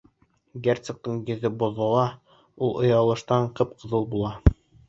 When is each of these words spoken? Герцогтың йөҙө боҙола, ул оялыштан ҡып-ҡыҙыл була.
Герцогтың 0.67 1.19
йөҙө 1.33 1.51
боҙола, 1.63 2.07
ул 2.69 2.75
оялыштан 2.87 3.49
ҡып-ҡыҙыл 3.61 4.13
була. 4.17 4.35